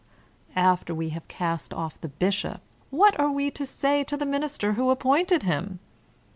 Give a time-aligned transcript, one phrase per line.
[0.55, 4.73] After we have cast off the bishop, what are we to say to the Minister
[4.73, 5.77] who appointed him?